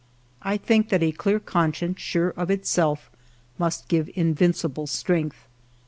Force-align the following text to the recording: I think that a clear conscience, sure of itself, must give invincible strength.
I 0.41 0.57
think 0.57 0.89
that 0.89 1.03
a 1.03 1.11
clear 1.11 1.39
conscience, 1.39 1.99
sure 2.01 2.29
of 2.29 2.49
itself, 2.49 3.11
must 3.59 3.87
give 3.87 4.09
invincible 4.15 4.87
strength. 4.87 5.45